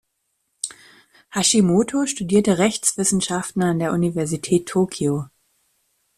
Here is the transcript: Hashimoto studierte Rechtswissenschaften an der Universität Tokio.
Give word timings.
Hashimoto 1.29 2.07
studierte 2.07 2.57
Rechtswissenschaften 2.57 3.61
an 3.61 3.77
der 3.77 3.93
Universität 3.93 4.65
Tokio. 4.67 5.25